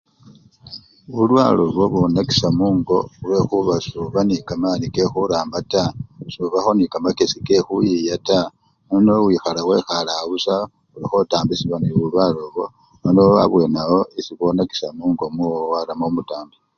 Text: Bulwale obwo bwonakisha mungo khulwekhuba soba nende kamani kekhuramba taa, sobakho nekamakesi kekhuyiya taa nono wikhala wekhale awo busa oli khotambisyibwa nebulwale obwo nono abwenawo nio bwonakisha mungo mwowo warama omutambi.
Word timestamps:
Bulwale 1.13 1.59
obwo 1.67 1.83
bwonakisha 1.91 2.47
mungo 2.59 2.97
khulwekhuba 3.15 3.75
soba 3.85 4.19
nende 4.23 4.45
kamani 4.47 4.85
kekhuramba 4.95 5.57
taa, 5.71 5.91
sobakho 6.33 6.71
nekamakesi 6.75 7.37
kekhuyiya 7.47 8.15
taa 8.27 8.47
nono 8.89 9.11
wikhala 9.25 9.61
wekhale 9.69 10.11
awo 10.13 10.27
busa 10.31 10.55
oli 10.93 11.05
khotambisyibwa 11.09 11.77
nebulwale 11.81 12.39
obwo 12.47 12.65
nono 13.01 13.23
abwenawo 13.43 13.99
nio 14.13 14.33
bwonakisha 14.37 14.87
mungo 14.97 15.23
mwowo 15.35 15.61
warama 15.71 16.03
omutambi. 16.09 16.57